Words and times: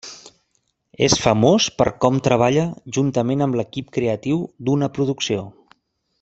És 1.07 1.17
famós 1.25 1.67
per 1.81 1.87
com 2.05 2.17
treballa 2.29 2.63
juntament 2.97 3.47
amb 3.47 3.59
l'equip 3.61 3.93
creatiu 3.99 4.41
d'una 4.71 4.91
producció. 4.97 5.47